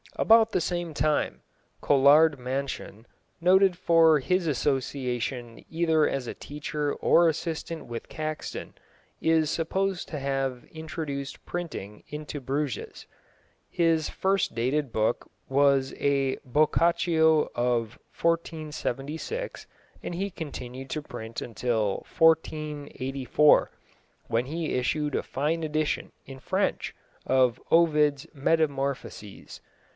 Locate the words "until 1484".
21.41-23.71